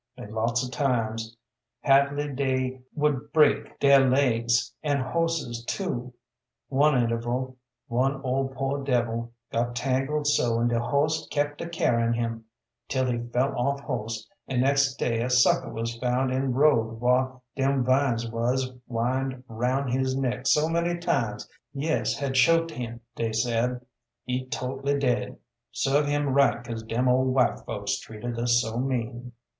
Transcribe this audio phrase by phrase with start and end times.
[0.17, 1.37] An' lots of times,
[1.83, 6.11] badly dey would break dere legs and horses too;
[6.69, 12.13] one interval one ol' poor devil got tangled so an' de horse kept a carryin'
[12.13, 12.45] him,
[12.89, 17.39] 'til he fell off horse and next day a sucker was found in road whar
[17.55, 23.31] dem vines wuz wind aroun' his neck so many times yes had choked him, dey
[23.31, 23.85] said,
[24.25, 25.37] "He totely dead."
[25.71, 29.33] Serve him right 'cause dem ol' white folks treated us so mean.